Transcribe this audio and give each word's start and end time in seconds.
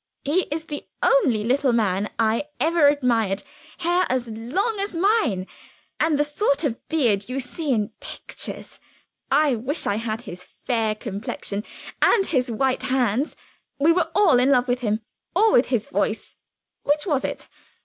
He 0.23 0.47
is 0.49 0.63
the 0.65 0.87
only 1.03 1.43
little 1.43 1.73
man 1.73 2.09
I 2.17 2.45
ever 2.59 2.87
admired 2.87 3.43
hair 3.77 4.07
as 4.09 4.29
long 4.29 4.79
as 4.79 4.95
mine, 4.95 5.45
and 5.99 6.17
the 6.17 6.23
sort 6.23 6.63
of 6.63 6.87
beard 6.87 7.29
you 7.29 7.39
see 7.39 7.71
in 7.71 7.89
pictures. 7.99 8.79
I 9.29 9.55
wish 9.55 9.85
I 9.85 9.97
had 9.97 10.23
his 10.23 10.43
fair 10.65 10.95
complexion 10.95 11.63
and 12.01 12.25
his 12.25 12.49
white 12.49 12.81
hands. 12.81 13.35
We 13.77 13.91
were 13.91 14.09
all 14.15 14.39
in 14.39 14.49
love 14.49 14.67
with 14.67 14.79
him 14.81 15.01
or 15.35 15.51
with 15.51 15.67
his 15.67 15.85
voice, 15.85 16.35
which 16.81 17.05
was 17.05 17.23
it? 17.23 17.47